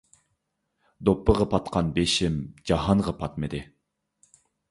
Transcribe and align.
دوپپىغا 1.09 1.45
پاتقان 1.51 1.91
بېشىم 1.99 2.39
جاھانغا 2.71 3.15
پاتمىدى. 3.23 3.63